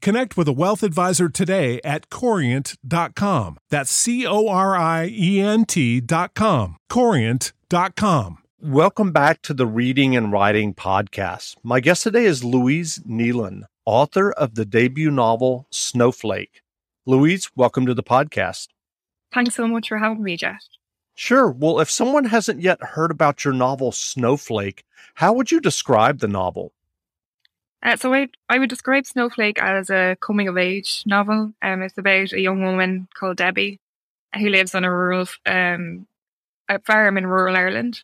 [0.00, 3.58] connect with a wealth advisor today at corient.com.
[3.70, 6.76] That's C O R I E N T.com.
[6.90, 8.38] Corient.com.
[8.62, 11.56] Welcome back to the Reading and Writing Podcast.
[11.62, 16.62] My guest today is Louise Nealon, author of the debut novel Snowflake.
[17.04, 18.68] Louise, welcome to the podcast.
[19.32, 20.62] Thanks so much for having me, Jeff.
[21.14, 21.50] Sure.
[21.50, 26.28] Well, if someone hasn't yet heard about your novel Snowflake, how would you describe the
[26.28, 26.72] novel?
[27.82, 31.52] Uh, so I, I would describe Snowflake as a coming of age novel.
[31.62, 33.80] Um, it's about a young woman called Debbie
[34.38, 36.06] who lives on a rural um,
[36.68, 38.02] a farm in rural Ireland.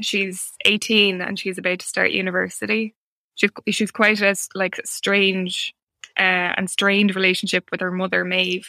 [0.00, 2.94] She's 18 and she's about to start university.
[3.34, 5.74] She's she's quite a like strange
[6.16, 8.68] uh, and strained relationship with her mother Maeve,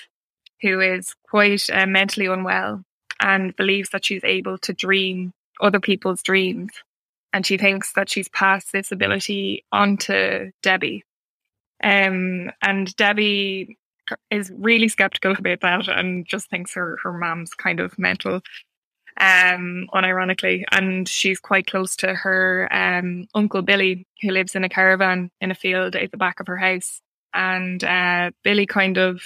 [0.61, 2.83] who is quite uh, mentally unwell
[3.21, 6.71] and believes that she's able to dream other people's dreams.
[7.35, 11.03] And she thinks that she's passed this ability on to Debbie.
[11.83, 13.77] Um, and Debbie
[14.31, 18.35] is really skeptical about that and just thinks her, her mom's kind of mental,
[19.19, 20.63] um, unironically.
[20.71, 25.51] And she's quite close to her um, uncle Billy, who lives in a caravan in
[25.51, 27.01] a field at the back of her house.
[27.33, 29.21] And uh, Billy kind of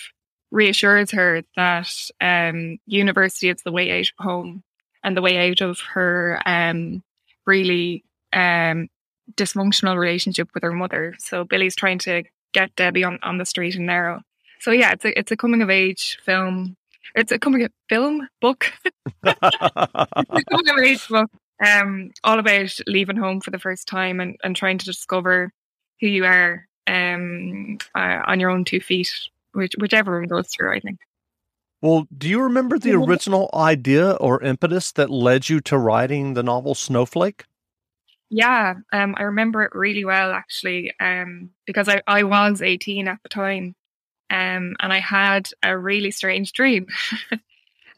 [0.50, 4.64] reassures her that um, university is the way out of home
[5.04, 7.04] and the way out of her um,
[7.50, 8.88] really um,
[9.36, 11.16] dysfunctional relationship with her mother.
[11.20, 12.24] So Billy's trying to
[12.54, 14.22] get Debbie on, on the straight and narrow.
[14.60, 16.76] So yeah, it's a it's a coming of age film.
[17.16, 18.72] It's a coming of film book.
[18.86, 21.30] it's a coming of age book.
[21.66, 25.52] Um, all about leaving home for the first time and, and trying to discover
[26.00, 29.12] who you are um, uh, on your own two feet
[29.54, 31.00] which, whichever goes through, I think.
[31.82, 36.44] Well, do you remember the original idea or impetus that led you to writing the
[36.44, 37.46] novel Snowflake?
[38.30, 43.20] Yeah, um, I remember it really well actually, um, because I, I was 18 at
[43.24, 43.76] the time,
[44.30, 46.88] um, and I had a really strange dream.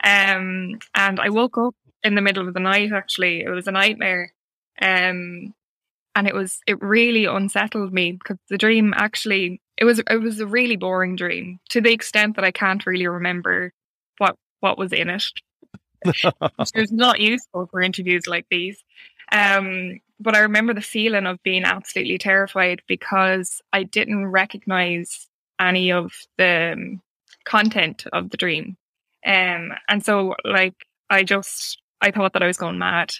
[0.03, 2.93] um, and I woke up in the middle of the night.
[2.93, 4.33] Actually, it was a nightmare,
[4.81, 5.53] um,
[6.15, 10.39] and it was it really unsettled me because the dream actually it was it was
[10.39, 13.73] a really boring dream to the extent that I can't really remember
[14.17, 15.25] what what was in it.
[16.05, 16.33] it
[16.75, 18.83] was not useful for interviews like these.
[19.31, 25.27] Um, but I remember the feeling of being absolutely terrified because I didn't recognize
[25.59, 27.01] any of the um,
[27.45, 28.77] content of the dream.
[29.25, 30.75] Um, and so like
[31.09, 33.11] I just I thought that I was going mad.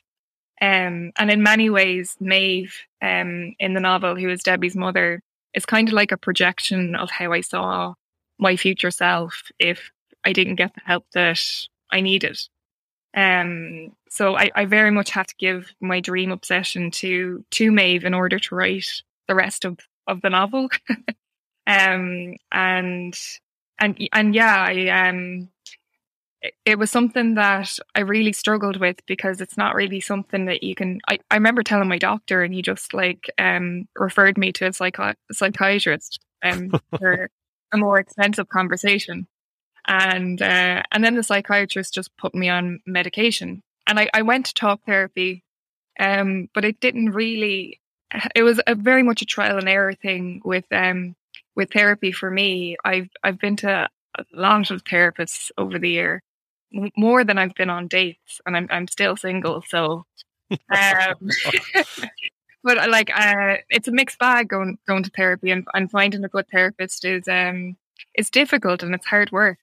[0.62, 5.22] Um, and in many ways, Maeve, um, in the novel, who is Debbie's mother,
[5.56, 7.96] is kind of like a projection of how I saw
[8.38, 9.92] my future self if
[10.24, 11.42] I didn't get the help that
[11.92, 12.38] I needed.
[13.16, 18.06] Um, so I, I very much had to give my dream obsession to to Maeve
[18.06, 20.70] in order to write the rest of, of the novel.
[21.68, 23.20] um, and
[23.80, 25.50] and and yeah, I um
[26.66, 30.76] it, was something that I really struggled with because it's not really something that you
[30.76, 31.00] can.
[31.08, 34.70] I, I remember telling my doctor, and he just like um, referred me to a
[34.70, 37.30] psychi- psychiatrist um, for
[37.72, 39.28] a more extensive conversation.
[39.88, 44.48] And uh, and then the psychiatrist just put me on medication, and I, I went
[44.48, 45.44] to talk therapy,
[46.00, 47.80] um, but it didn't really.
[48.36, 51.16] It was a very much a trial and error thing with um
[51.56, 52.78] with therapy for me.
[52.84, 56.22] I've I've been to a lot of therapists over the year,
[56.98, 59.64] more than I've been on dates, and I'm I'm still single.
[59.68, 60.06] So
[60.52, 61.30] um,
[62.64, 66.30] but like uh, it's a mixed bag going going to therapy and, and finding a
[66.30, 67.76] good therapist is um
[68.14, 69.60] it's difficult and it's hard work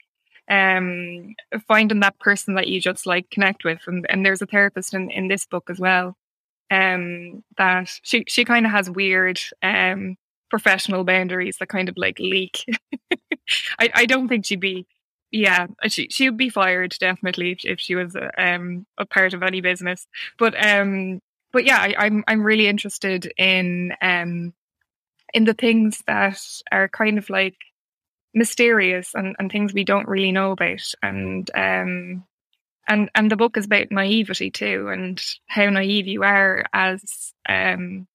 [0.50, 1.34] um
[1.66, 5.10] finding that person that you just like connect with and, and there's a therapist in,
[5.10, 6.16] in this book as well
[6.70, 10.16] um that she she kind of has weird um
[10.50, 12.64] professional boundaries that kind of like leak
[13.78, 14.86] I, I don't think she'd be
[15.30, 19.42] yeah she she would be fired definitely if, if she was um a part of
[19.42, 20.06] any business.
[20.38, 21.20] But um
[21.52, 24.52] but yeah, I, I'm I'm really interested in um
[25.34, 26.40] in the things that
[26.72, 27.56] are kind of like
[28.34, 30.92] mysterious and, and things we don't really know about.
[31.02, 32.24] And um
[32.88, 38.06] and and the book is about naivety too and how naive you are as um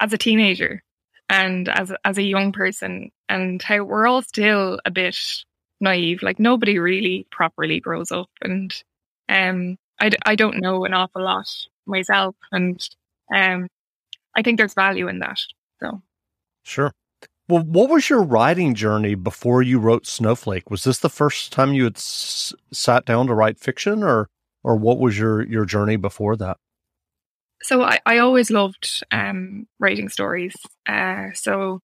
[0.00, 0.82] as a teenager
[1.28, 5.18] and as as a young person and how we're all still a bit
[5.80, 8.82] naive like nobody really properly grows up and
[9.28, 11.48] um I, I don't know an awful lot
[11.86, 12.80] myself, and
[13.34, 13.68] um,
[14.36, 15.40] I think there's value in that.
[15.80, 16.02] So,
[16.62, 16.92] sure.
[17.48, 20.70] Well, what was your writing journey before you wrote Snowflake?
[20.70, 24.28] Was this the first time you had s- sat down to write fiction, or
[24.62, 26.58] or what was your your journey before that?
[27.62, 30.54] So I, I always loved um, writing stories.
[30.86, 31.80] Uh, so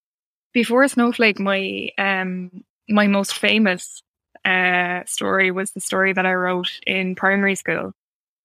[0.53, 4.03] before Snowflake, my um, my most famous
[4.45, 7.93] uh, story was the story that I wrote in primary school.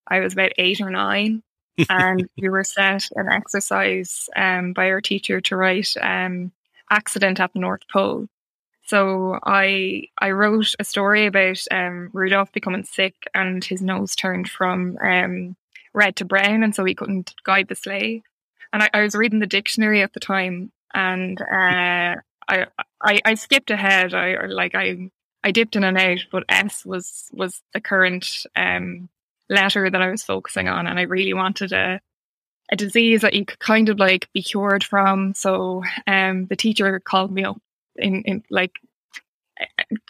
[0.07, 1.43] I was about eight or nine,
[1.89, 6.51] and we were set an exercise um, by our teacher to write um,
[6.89, 8.27] "Accident at the North Pole."
[8.85, 14.49] So I I wrote a story about um, Rudolph becoming sick and his nose turned
[14.49, 15.55] from um,
[15.93, 18.23] red to brown, and so he couldn't guide the sleigh.
[18.73, 22.15] And I, I was reading the dictionary at the time, and uh,
[22.47, 22.65] I,
[23.01, 24.13] I I skipped ahead.
[24.13, 25.09] I like I
[25.43, 29.09] I dipped in and out, but S was was the current um,
[29.49, 32.01] letter that I was focusing on, and I really wanted a
[32.71, 35.33] a disease that you could kind of like be cured from.
[35.33, 37.59] So um, the teacher called me up
[37.95, 38.73] in, in like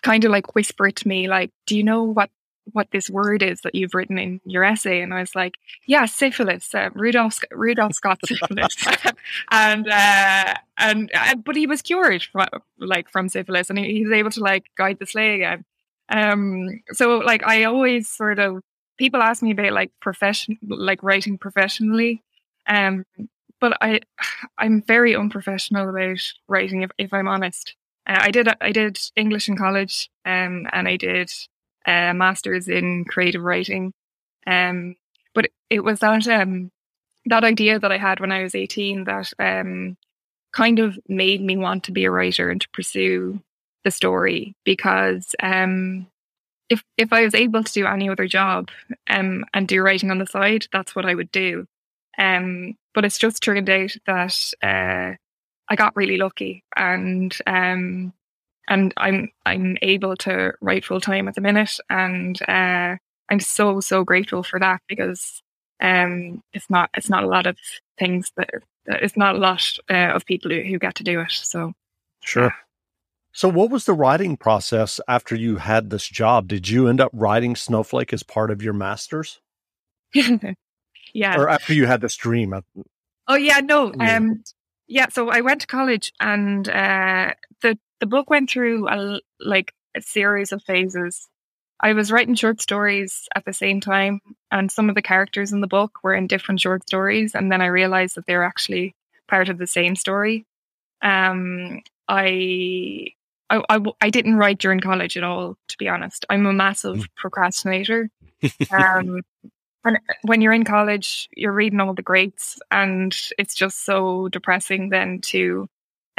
[0.02, 2.30] kind of like whisper it to me like, "Do you know what
[2.74, 6.06] what this word is that you've written in your essay?" And I was like, "Yeah,
[6.06, 6.74] syphilis.
[6.74, 8.76] Uh, Rudolph Rudolph Scott syphilis."
[9.52, 14.14] and uh, and uh, but he was cured from like from syphilis, and he, was
[14.14, 15.66] able to like guide the sleigh again.
[16.10, 18.64] Um, so like I always sort of
[18.98, 22.24] people ask me about like profession, like writing professionally.
[22.68, 23.06] Um,
[23.60, 24.02] but I,
[24.58, 26.84] I'm very unprofessional about writing.
[26.84, 27.76] If, if I'm honest,
[28.08, 31.32] uh, I did I did English in college, um, and I did
[31.88, 33.94] a master's in creative writing.
[34.48, 34.96] Um,
[35.34, 36.72] but it was that um
[37.26, 39.98] that idea that I had when I was 18 that um
[40.52, 43.40] kind of made me want to be a writer and to pursue
[43.84, 46.08] the story because um
[46.70, 48.70] if if I was able to do any other job
[49.10, 51.68] um, and do writing on the side, that's what I would do.
[52.18, 55.16] Um, but it's just turned out that uh,
[55.70, 58.14] I got really lucky, and um,
[58.70, 62.96] and I'm I'm able to write full time at the minute, and uh,
[63.30, 65.42] I'm so so grateful for that because
[65.82, 67.58] um, it's not it's not a lot of
[67.98, 68.50] things that
[68.86, 71.32] it's not a lot uh, of people who, who get to do it.
[71.32, 71.74] So
[72.22, 72.54] sure.
[73.32, 76.48] So, what was the writing process after you had this job?
[76.48, 79.40] Did you end up writing Snowflake as part of your master's?
[80.14, 81.38] yeah.
[81.38, 82.54] Or after you had this dream?
[83.28, 83.94] Oh yeah, no.
[84.00, 84.44] Um,
[84.88, 85.08] yeah.
[85.10, 87.34] So I went to college, and uh,
[88.00, 91.28] the book went through a like a series of phases.
[91.82, 94.20] I was writing short stories at the same time,
[94.52, 97.62] and some of the characters in the book were in different short stories, and then
[97.62, 98.96] I realized that they're actually
[99.28, 100.46] part of the same story.
[101.02, 103.08] Um, I
[103.50, 106.26] I, I, I, didn't write during college at all, to be honest.
[106.30, 107.08] I'm a massive mm.
[107.16, 108.10] procrastinator.
[108.72, 109.22] Um,
[109.84, 114.90] and when you're in college, you're reading all the greats, and it's just so depressing
[114.90, 115.68] then to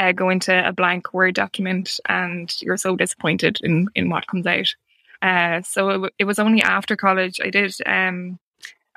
[0.00, 4.47] uh, go into a blank Word document and you're so disappointed in, in what comes
[4.47, 4.75] out.
[5.21, 8.38] Uh, so it, it, was only after college I did um,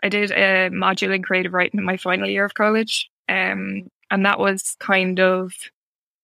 [0.02, 4.26] I did a module in creative writing in my final year of college, um, and
[4.26, 5.54] that was kind of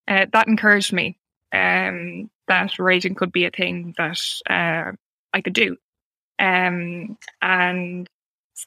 [0.08, 1.18] uh, that encouraged me
[1.52, 4.18] um, that writing could be a thing that
[4.48, 4.92] uh,
[5.34, 5.76] I could do.
[6.38, 8.08] Um, and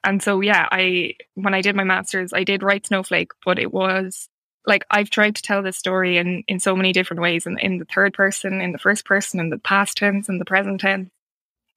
[0.04, 3.74] and so yeah, I when I did my masters, I did write Snowflake, but it
[3.74, 4.30] was
[4.66, 7.78] like I've tried to tell this story in in so many different ways, in, in
[7.78, 11.10] the third person, in the first person, in the past tense, in the present tense.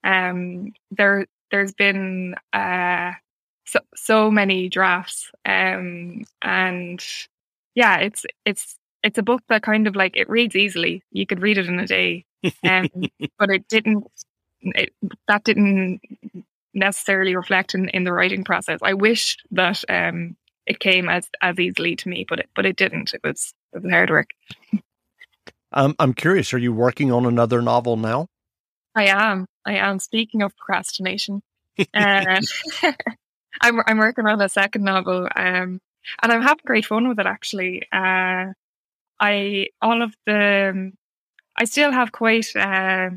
[0.03, 3.11] Um, there there's been uh,
[3.65, 7.05] so so many drafts, um, and
[7.75, 11.03] yeah, it's it's it's a book that kind of like it reads easily.
[11.11, 12.25] You could read it in a day,
[12.63, 12.89] um,
[13.39, 14.05] but it didn't.
[14.61, 14.91] It,
[15.27, 16.01] that didn't
[16.73, 18.79] necessarily reflect in, in the writing process.
[18.81, 20.35] I wish that um,
[20.67, 23.13] it came as as easily to me, but it but it didn't.
[23.13, 24.29] It was it was hard work.
[25.71, 26.53] Um, I'm curious.
[26.53, 28.27] Are you working on another novel now?
[28.95, 29.45] I am.
[29.65, 29.99] I am.
[29.99, 31.41] Speaking of procrastination,
[31.93, 32.41] uh,
[33.61, 35.79] I'm I'm working on a second novel, um,
[36.21, 37.25] and I'm having great fun with it.
[37.25, 38.53] Actually, uh,
[39.19, 40.91] I all of the
[41.57, 42.55] I still have quite.
[42.55, 43.09] Uh,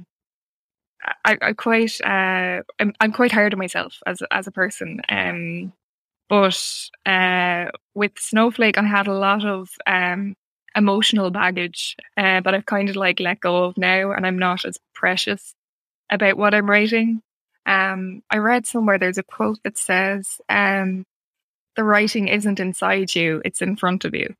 [1.24, 2.00] I, I quite.
[2.00, 5.00] Uh, I'm, I'm quite hard on myself as as a person.
[5.08, 5.72] Um,
[6.30, 10.36] but uh, with Snowflake, I had a lot of um,
[10.76, 14.64] emotional baggage uh, that I've kind of like let go of now, and I'm not
[14.64, 15.54] as precious
[16.08, 17.20] about what I'm writing.
[17.66, 21.04] Um, I read somewhere there's a quote that says, um,
[21.74, 24.32] "The writing isn't inside you; it's in front of you."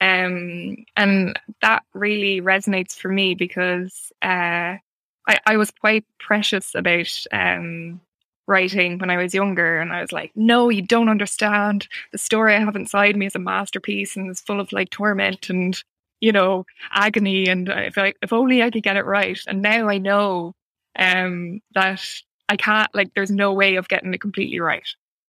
[0.00, 4.80] Um, and that really resonates for me because uh,
[5.28, 8.00] I, I was quite precious about um,
[8.48, 11.86] writing when I was younger, and I was like, "No, you don't understand.
[12.12, 15.50] The story I have inside me is a masterpiece, and it's full of like torment
[15.50, 15.80] and
[16.20, 17.46] you know agony.
[17.48, 20.54] And I if I, if only I could get it right." And now I know
[20.98, 22.02] um, that
[22.48, 22.92] I can't.
[22.94, 24.88] Like, there's no way of getting it completely right.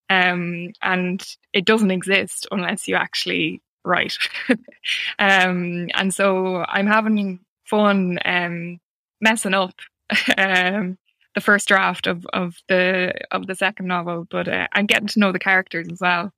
[0.09, 1.23] Um, and
[1.53, 4.17] it doesn't exist unless you actually write.
[5.19, 8.79] um, and so I'm having fun um,
[9.21, 9.75] messing up
[10.37, 10.97] um,
[11.35, 15.19] the first draft of, of the of the second novel, but uh, I'm getting to
[15.19, 16.31] know the characters as well.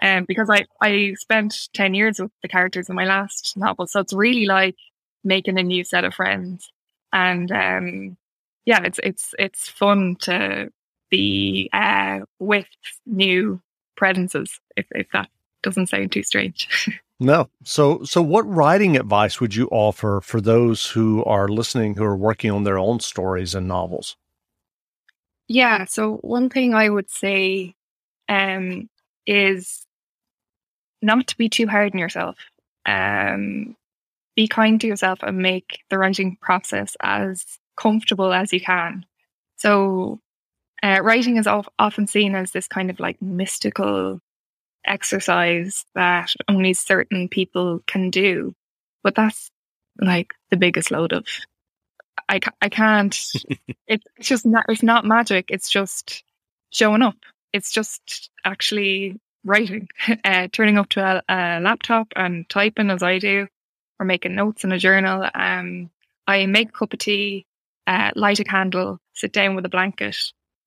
[0.00, 3.88] Um, because I, I spent 10 years with the characters in my last novel.
[3.88, 4.76] So it's really like
[5.24, 6.70] making a new set of friends.
[7.12, 8.16] And um,
[8.64, 10.70] yeah, it's it's it's fun to
[11.10, 12.66] be uh, with
[13.06, 13.60] new
[13.96, 15.28] presences, if, if that
[15.62, 16.90] doesn't sound too strange.
[17.20, 17.48] no.
[17.64, 22.16] So, so what writing advice would you offer for those who are listening who are
[22.16, 24.16] working on their own stories and novels?
[25.48, 25.84] Yeah.
[25.86, 27.74] So, one thing I would say
[28.28, 28.88] um,
[29.26, 29.86] is
[31.02, 32.36] not to be too hard on yourself.
[32.86, 33.76] Um,
[34.36, 37.44] be kind to yourself and make the writing process as
[37.76, 39.04] comfortable as you can.
[39.56, 40.20] So,
[40.82, 44.20] uh, writing is often seen as this kind of like mystical
[44.86, 48.54] exercise that only certain people can do.
[49.04, 49.50] But that's
[50.00, 51.26] like the biggest load of.
[52.28, 53.16] I, I can't.
[53.86, 54.66] it's just not.
[54.68, 55.46] It's not magic.
[55.50, 56.24] It's just
[56.70, 57.16] showing up.
[57.52, 59.88] It's just actually writing,
[60.24, 63.46] uh, turning up to a, a, laptop and typing as I do,
[63.98, 65.28] or making notes in a journal.
[65.34, 65.90] Um,
[66.26, 67.46] I make a cup of tea,
[67.86, 70.16] uh, light a candle, sit down with a blanket,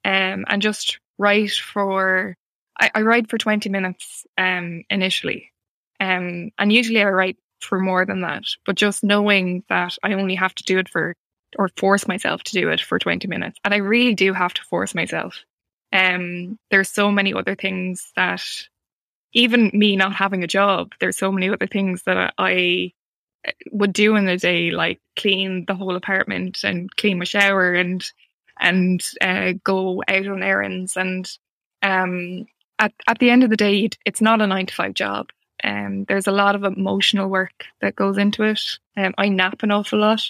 [0.04, 2.36] um, and just write for
[2.80, 5.52] I, I write for 20 minutes um, initially.
[6.00, 8.44] Um, and usually I write for more than that.
[8.66, 11.16] But just knowing that I only have to do it for,
[11.58, 13.60] or force myself to do it for 20 minutes.
[13.64, 15.44] And I really do have to force myself.
[15.94, 18.44] Um, there's so many other things that,
[19.34, 22.94] even me not having a job, there's so many other things that I
[23.72, 28.04] would do in the day, like clean the whole apartment and clean my shower and
[28.60, 31.28] and uh, go out on errands and
[31.82, 32.46] um,
[32.82, 35.30] at, at the end of the day, it's not a nine to five job.
[35.64, 38.62] Um, there's a lot of emotional work that goes into it.
[38.98, 40.24] Um, I nap an awful lot.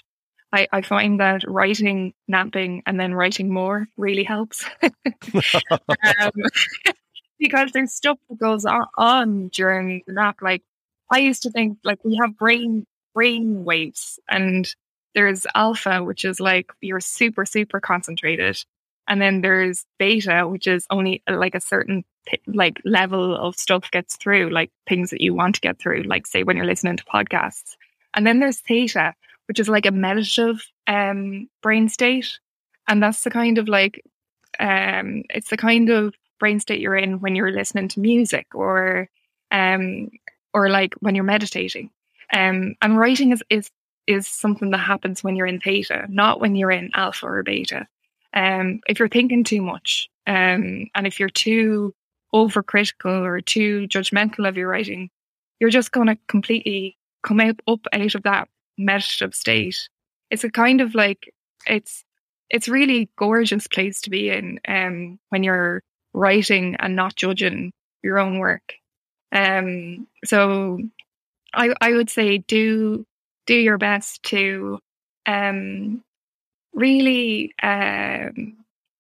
[0.54, 4.66] I, I find that writing, napping, and then writing more really helps.
[4.84, 6.32] um,
[7.40, 10.38] because there's stuff that goes on, during the nap.
[10.42, 10.64] Like
[11.10, 14.74] I used to think, like we have brain brain waves, and
[15.16, 18.64] there's alpha, which is like you're super super concentrated,
[19.08, 22.04] and then there's beta, which is only like a certain
[22.48, 26.28] like level of stuff gets through, like things that you want to get through, like
[26.28, 27.76] say when you're listening to podcasts.
[28.14, 29.14] And then there's theta,
[29.52, 32.40] which is like a meditative um, brain state.
[32.88, 34.02] And that's the kind of like,
[34.62, 39.10] um, it's the kind of brain state you're in when you're listening to music or,
[39.52, 40.10] um,
[40.54, 41.90] or like when you're meditating.
[42.32, 43.70] Um, and writing is, is,
[44.08, 47.90] is something that happens when you're in theta, not when you're in alpha or beta.
[48.34, 51.94] Um, if you're thinking too much, um, and if you're too
[52.34, 55.10] overcritical or too judgmental of your writing,
[55.60, 59.90] you're just going to completely come out up out of that meditative state.
[60.30, 61.34] It's a kind of like
[61.68, 62.04] it's
[62.50, 65.82] it's really gorgeous place to be in um, when you're
[66.14, 67.72] writing and not judging
[68.04, 68.74] your own work.
[69.32, 70.80] Um, so
[71.54, 73.06] I I would say do
[73.46, 74.80] do your best to
[75.26, 76.04] um,
[76.74, 78.58] really um,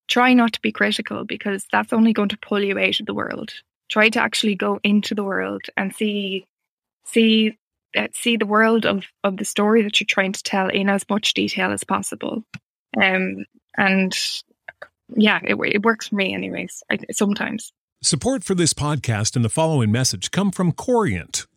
[0.07, 3.13] try not to be critical because that's only going to pull you out of the
[3.13, 3.53] world.
[3.89, 6.45] Try to actually go into the world and see
[7.05, 7.57] see
[8.13, 11.33] see the world of of the story that you're trying to tell in as much
[11.33, 12.43] detail as possible.
[13.01, 13.45] Um,
[13.77, 14.17] and
[15.15, 16.83] yeah, it, it works for me, anyways.
[16.89, 17.71] I, sometimes.
[18.03, 21.45] Support for this podcast and the following message come from Corient.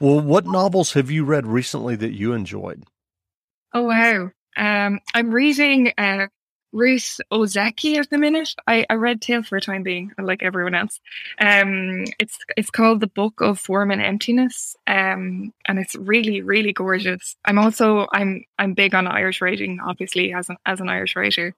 [0.00, 2.84] well, what novels have you read recently that you enjoyed?
[3.72, 4.30] Oh, wow.
[4.56, 6.28] Um, I'm reading uh,
[6.76, 8.54] Ruth Ozeki at the minute.
[8.66, 11.00] I, I read Tale for a time being, like everyone else.
[11.40, 16.72] Um, it's it's called The Book of Form and Emptiness, um, and it's really really
[16.72, 17.36] gorgeous.
[17.44, 21.54] I'm also I'm I'm big on Irish writing, obviously as an as an Irish writer,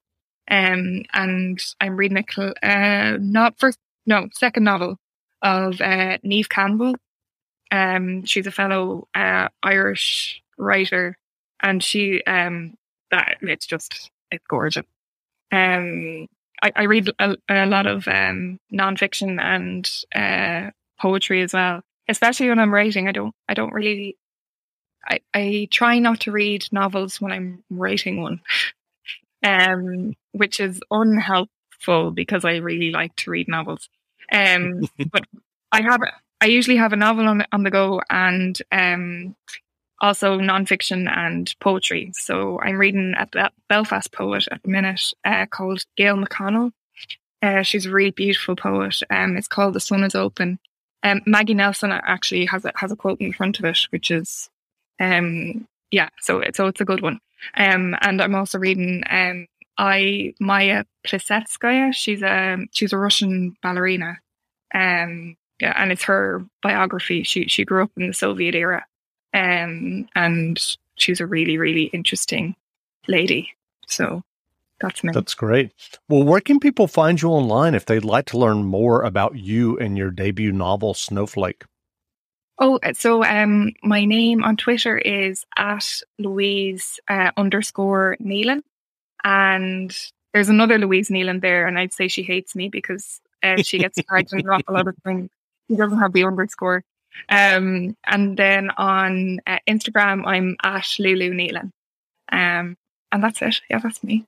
[0.50, 4.98] um, and I'm reading a uh, not first no second novel
[5.42, 6.94] of uh, Niamh Campbell.
[7.70, 11.16] Um, she's a fellow uh, Irish writer,
[11.62, 12.74] and she um
[13.10, 14.86] that it's just it's gorgeous.
[15.50, 16.26] Um,
[16.62, 20.70] I, I read a, a, lot of um nonfiction and uh
[21.00, 23.08] poetry as well, especially when I'm writing.
[23.08, 24.16] I don't I don't really
[25.06, 28.40] I I try not to read novels when I'm writing one,
[29.44, 33.88] um, which is unhelpful because I really like to read novels.
[34.32, 35.24] Um, but
[35.72, 36.00] I have
[36.40, 39.34] I usually have a novel on on the go and um
[40.00, 42.12] also nonfiction and poetry.
[42.14, 46.72] So I'm reading a Belfast poet at the minute uh, called Gail McConnell.
[47.42, 49.00] Uh, she's a really beautiful poet.
[49.10, 50.58] Um, it's called The Sun is Open.
[51.02, 54.50] Um, Maggie Nelson actually has a, has a quote in front of it, which is,
[55.00, 57.20] um, yeah, so, so it's a good one.
[57.56, 61.94] Um, and I'm also reading, um, I, Maya Plisetskaya.
[61.94, 64.18] She's a, she's a Russian ballerina.
[64.74, 67.22] Um, yeah, and it's her biography.
[67.22, 68.86] She, she grew up in the Soviet era.
[69.34, 70.58] Um, and
[70.96, 72.56] she's a really, really interesting
[73.06, 73.50] lady.
[73.86, 74.22] So
[74.80, 75.12] that's me.
[75.12, 75.72] That's great.
[76.08, 79.76] Well, where can people find you online if they'd like to learn more about you
[79.78, 81.64] and your debut novel, Snowflake?
[82.60, 88.62] Oh, so um, my name on Twitter is at Louise uh, underscore Nealon.
[89.22, 89.96] And
[90.32, 93.98] there's another Louise Nealon there, and I'd say she hates me because uh, she gets
[94.10, 95.30] tagged in a lot of things.
[95.68, 96.82] She doesn't have the underscore.
[97.28, 101.70] Um, and then on uh, Instagram, I'm at Lulu Nealon.
[102.30, 102.76] Um,
[103.12, 103.60] and that's it.
[103.70, 104.26] Yeah, that's me.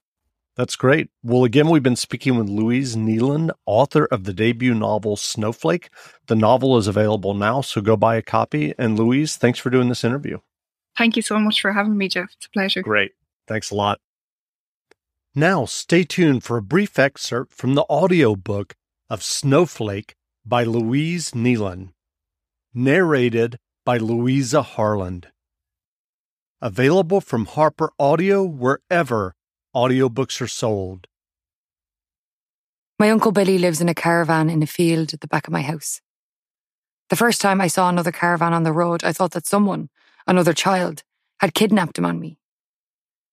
[0.57, 1.09] That's great.
[1.23, 5.91] Well, again, we've been speaking with Louise Nealon, author of the debut novel Snowflake.
[6.27, 8.75] The novel is available now, so go buy a copy.
[8.77, 10.39] And Louise, thanks for doing this interview.
[10.99, 12.33] Thank you so much for having me, Jeff.
[12.37, 12.83] It's a pleasure.
[12.83, 13.13] Great.
[13.47, 14.01] Thanks a lot.
[15.35, 18.75] Now, stay tuned for a brief excerpt from the audiobook
[19.09, 20.15] of Snowflake
[20.51, 21.91] by Louise Nealon
[22.75, 25.29] narrated by Louisa Harland.
[26.61, 29.37] Available from Harper Audio wherever
[29.77, 31.07] audiobooks are sold.
[32.99, 35.63] My Uncle Billy lives in a caravan in a field at the back of my
[35.63, 36.01] house.
[37.11, 39.89] The first time I saw another caravan on the road, I thought that someone,
[40.27, 41.05] another child,
[41.39, 42.41] had kidnapped him on me.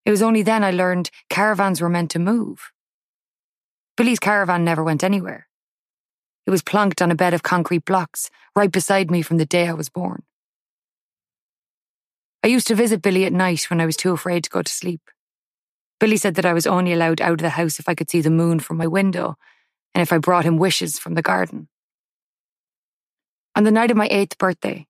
[0.04, 2.70] It was only then I learned caravans were meant to move.
[3.96, 5.47] Billy's caravan never went anywhere.
[6.48, 9.68] It was plunked on a bed of concrete blocks right beside me from the day
[9.68, 10.22] I was born.
[12.42, 14.72] I used to visit Billy at night when I was too afraid to go to
[14.72, 15.02] sleep.
[16.00, 18.22] Billy said that I was only allowed out of the house if I could see
[18.22, 19.36] the moon from my window
[19.94, 21.68] and if I brought him wishes from the garden.
[23.54, 24.86] On the night of my eighth birthday,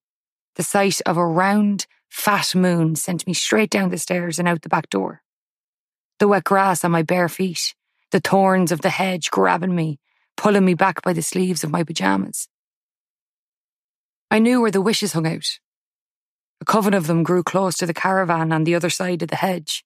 [0.55, 4.61] the sight of a round, fat moon sent me straight down the stairs and out
[4.61, 5.23] the back door.
[6.19, 7.75] The wet grass on my bare feet,
[8.11, 9.99] the thorns of the hedge grabbing me,
[10.39, 12.47] pulling me back by the sleeves of my pyjamas.
[14.31, 15.59] I knew where the wishes hung out.
[16.61, 19.35] A coven of them grew close to the caravan on the other side of the
[19.35, 19.83] hedge.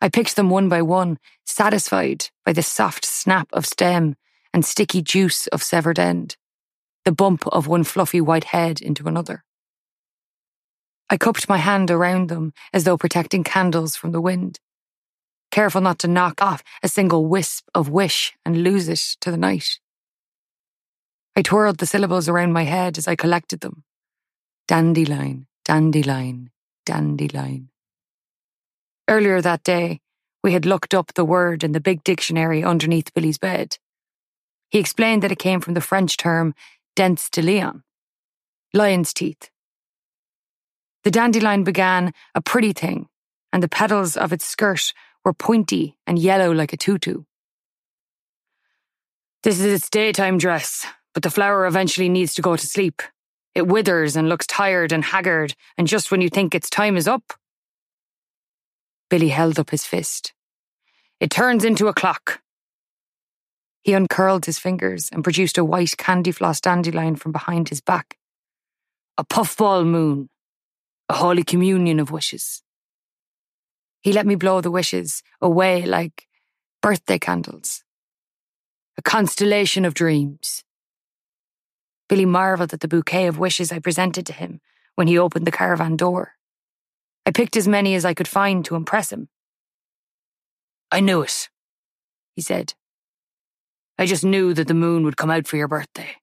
[0.00, 4.14] I picked them one by one, satisfied by the soft snap of stem
[4.54, 6.36] and sticky juice of severed end,
[7.04, 9.42] the bump of one fluffy white head into another.
[11.10, 14.60] I cupped my hand around them as though protecting candles from the wind.
[15.52, 19.36] Careful not to knock off a single wisp of wish and lose it to the
[19.36, 19.78] night.
[21.36, 23.84] I twirled the syllables around my head as I collected them.
[24.66, 26.50] Dandelion, dandelion,
[26.84, 27.70] dandelion.
[29.08, 30.00] Earlier that day,
[30.42, 33.78] we had looked up the word in the big dictionary underneath Billy's bed.
[34.70, 36.54] He explained that it came from the French term
[36.96, 37.84] dents de lion,
[38.72, 39.50] lion's teeth.
[41.04, 43.08] The dandelion began a pretty thing,
[43.52, 44.92] and the petals of its skirt
[45.24, 47.24] were pointy and yellow like a tutu.
[49.42, 53.02] This is its daytime dress, but the flower eventually needs to go to sleep.
[53.54, 57.08] It withers and looks tired and haggard, and just when you think its time is
[57.08, 57.32] up,
[59.10, 60.32] Billy held up his fist.
[61.20, 62.40] It turns into a clock.
[63.82, 68.16] He uncurled his fingers and produced a white candy floss dandelion from behind his back.
[69.18, 70.30] A puffball moon,
[71.08, 72.61] a holy communion of wishes.
[74.02, 76.26] He let me blow the wishes away like
[76.82, 77.84] birthday candles.
[78.98, 80.64] A constellation of dreams.
[82.08, 84.60] Billy marvelled at the bouquet of wishes I presented to him
[84.96, 86.32] when he opened the caravan door.
[87.24, 89.28] I picked as many as I could find to impress him.
[90.90, 91.48] I knew it,
[92.34, 92.74] he said.
[93.98, 96.16] I just knew that the moon would come out for your birthday.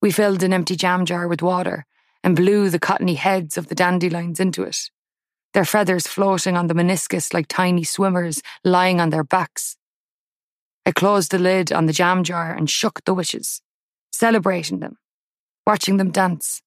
[0.00, 1.84] We filled an empty jam jar with water
[2.22, 4.90] and blew the cottony heads of the dandelions into it,
[5.54, 9.76] their feathers floating on the meniscus like tiny swimmers lying on their backs.
[10.84, 13.62] I closed the lid on the jam jar and shook the wishes,
[14.12, 14.98] celebrating them,
[15.66, 16.62] watching them dance.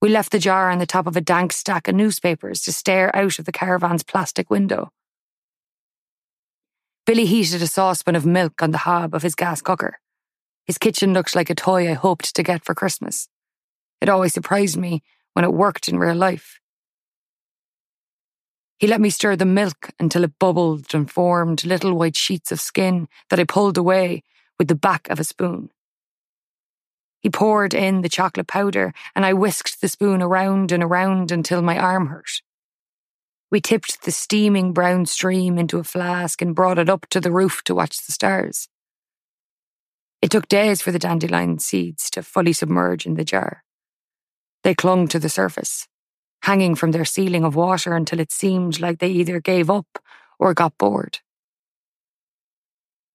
[0.00, 3.14] We left the jar on the top of a dank stack of newspapers to stare
[3.14, 4.90] out of the caravan's plastic window.
[7.06, 9.98] Billy heated a saucepan of milk on the hob of his gas cooker.
[10.64, 13.28] His kitchen looked like a toy I hoped to get for Christmas.
[14.00, 15.02] It always surprised me
[15.32, 16.60] when it worked in real life.
[18.82, 22.60] He let me stir the milk until it bubbled and formed little white sheets of
[22.60, 24.24] skin that I pulled away
[24.58, 25.70] with the back of a spoon.
[27.20, 31.62] He poured in the chocolate powder, and I whisked the spoon around and around until
[31.62, 32.42] my arm hurt.
[33.52, 37.30] We tipped the steaming brown stream into a flask and brought it up to the
[37.30, 38.68] roof to watch the stars.
[40.20, 43.62] It took days for the dandelion seeds to fully submerge in the jar.
[44.64, 45.86] They clung to the surface,
[46.42, 49.98] hanging from their ceiling of water until it seemed like they either gave up
[50.38, 51.20] or got bored.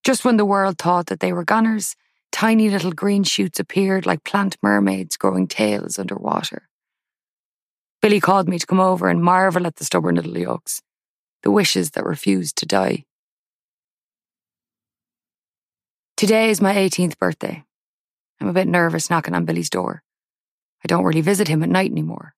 [0.04, 1.96] Just when the world thought that they were gunners,
[2.32, 6.70] Tiny little green shoots appeared like plant mermaids growing tails underwater.
[8.02, 10.82] Billy called me to come over and marvel at the stubborn little yolks,
[11.42, 13.06] the wishes that refused to die.
[16.16, 17.64] Today is my 18th birthday.
[18.40, 20.04] I'm a bit nervous knocking on Billy's door.
[20.84, 22.36] I don't really visit him at night anymore.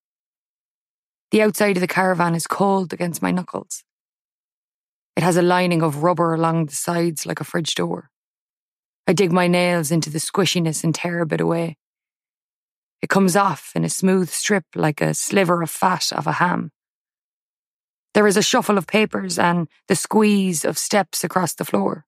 [1.32, 3.84] The outside of the caravan is cold against my knuckles.
[5.16, 8.10] It has a lining of rubber along the sides like a fridge door.
[9.06, 11.78] I dig my nails into the squishiness and tear a bit away.
[13.02, 16.72] It comes off in a smooth strip like a sliver of fat of a ham.
[18.14, 22.06] There is a shuffle of papers and the squeeze of steps across the floor.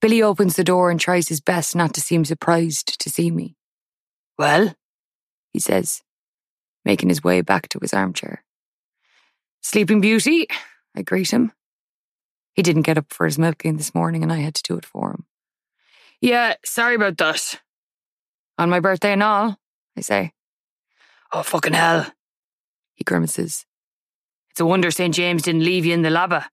[0.00, 3.56] Billy opens the door and tries his best not to seem surprised to see me.
[4.38, 4.74] Well,
[5.52, 6.02] he says,
[6.86, 8.44] making his way back to his armchair.
[9.60, 10.46] Sleeping Beauty,
[10.96, 11.52] I greet him.
[12.54, 14.86] He didn't get up for his milking this morning and I had to do it
[14.86, 15.26] for him.
[16.20, 17.60] Yeah, sorry about that.
[18.56, 19.58] On my birthday and all,
[19.96, 20.32] I say.
[21.32, 22.06] Oh, fucking hell.
[22.94, 23.66] He grimaces.
[24.52, 25.12] It's a wonder St.
[25.12, 26.48] James didn't leave you in the lava.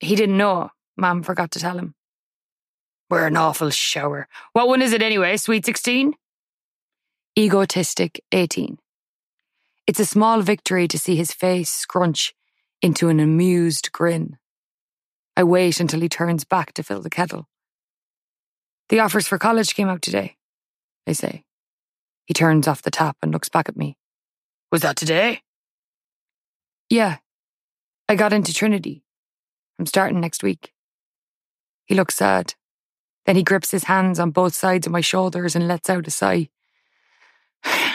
[0.00, 0.70] He didn't know.
[0.96, 1.94] Mum forgot to tell him.
[3.08, 4.28] We're an awful shower.
[4.52, 5.36] What one is it anyway?
[5.36, 6.14] Sweet 16?
[7.38, 8.78] Egotistic 18.
[9.86, 12.34] It's a small victory to see his face scrunch
[12.82, 14.38] into an amused grin.
[15.36, 17.48] I wait until he turns back to fill the kettle.
[18.88, 20.36] The offers for college came out today,
[21.06, 21.44] I say.
[22.26, 23.96] He turns off the tap and looks back at me.
[24.72, 25.42] Was that today?
[26.90, 27.18] Yeah.
[28.08, 29.04] I got into Trinity.
[29.78, 30.72] I'm starting next week.
[31.86, 32.54] He looks sad.
[33.26, 36.10] Then he grips his hands on both sides of my shoulders and lets out a
[36.10, 36.48] sigh.